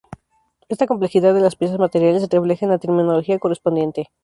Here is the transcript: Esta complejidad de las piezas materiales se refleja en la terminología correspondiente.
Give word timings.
Esta 0.67 0.87
complejidad 0.87 1.35
de 1.35 1.41
las 1.41 1.55
piezas 1.55 1.77
materiales 1.77 2.23
se 2.23 2.27
refleja 2.27 2.65
en 2.65 2.71
la 2.71 2.79
terminología 2.79 3.37
correspondiente. 3.37 4.09